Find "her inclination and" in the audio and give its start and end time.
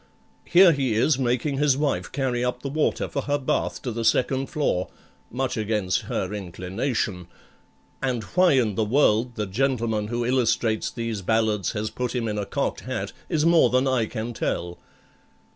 6.09-8.23